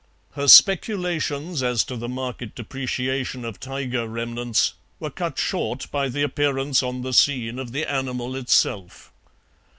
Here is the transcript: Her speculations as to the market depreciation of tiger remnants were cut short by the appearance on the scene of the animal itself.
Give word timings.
Her 0.31 0.47
speculations 0.47 1.61
as 1.61 1.83
to 1.83 1.95
the 1.95 2.09
market 2.09 2.55
depreciation 2.55 3.45
of 3.45 3.59
tiger 3.59 4.07
remnants 4.07 4.73
were 4.99 5.11
cut 5.11 5.37
short 5.37 5.91
by 5.91 6.09
the 6.09 6.23
appearance 6.23 6.81
on 6.81 7.03
the 7.03 7.13
scene 7.13 7.59
of 7.59 7.71
the 7.71 7.85
animal 7.87 8.35
itself. 8.35 9.11